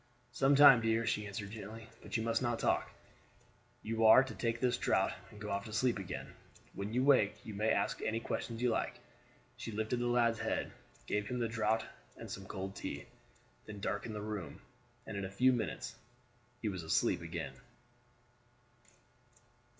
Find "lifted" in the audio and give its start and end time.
9.71-9.99